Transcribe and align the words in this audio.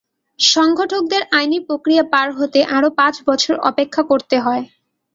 সংগঠকদের 0.39 1.23
আইনি 1.31 1.59
প্রক্রিয়া 1.67 2.03
পার 2.13 2.27
হতে 2.37 2.59
আরও 2.75 2.89
পাঁচ 2.99 3.15
বছর 3.27 3.55
অপেক্ষা 3.69 4.01
করতে 4.11 4.35
হয়। 4.39 4.63